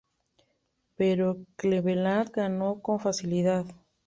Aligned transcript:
Pero 0.95 1.45
Cleveland 1.57 2.31
ganó 2.31 2.81
con 2.81 2.99
facilidad. 2.99 3.67